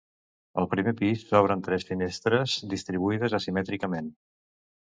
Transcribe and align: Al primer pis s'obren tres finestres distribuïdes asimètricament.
Al 0.61 0.67
primer 0.71 0.93
pis 1.01 1.25
s'obren 1.33 1.61
tres 1.67 1.85
finestres 1.91 2.57
distribuïdes 2.73 3.37
asimètricament. 3.41 4.13